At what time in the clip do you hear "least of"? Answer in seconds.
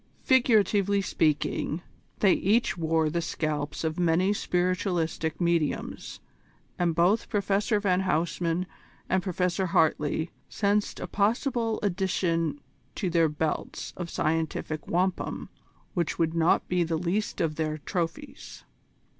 16.97-17.53